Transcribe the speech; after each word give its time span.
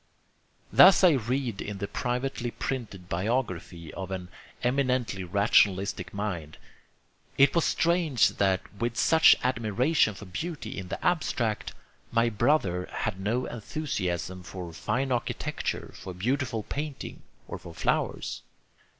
Thus 0.73 1.03
I 1.03 1.11
read 1.11 1.61
in 1.61 1.77
the 1.77 1.87
privately 1.87 2.49
printed 2.49 3.07
biography 3.07 3.93
of 3.93 4.09
an 4.09 4.29
eminently 4.63 5.23
rationalistic 5.23 6.11
mind: 6.11 6.57
"It 7.37 7.53
was 7.53 7.65
strange 7.65 8.29
that 8.37 8.61
with 8.81 8.97
such 8.97 9.35
admiration 9.43 10.15
for 10.15 10.25
beauty 10.25 10.75
in 10.75 10.87
the 10.87 11.05
abstract, 11.05 11.73
my 12.11 12.29
brother 12.31 12.89
had 12.91 13.19
no 13.19 13.45
enthusiasm 13.45 14.41
for 14.41 14.73
fine 14.73 15.11
architecture, 15.11 15.93
for 15.93 16.15
beautiful 16.15 16.63
painting, 16.63 17.21
or 17.47 17.59
for 17.59 17.75
flowers." 17.75 18.41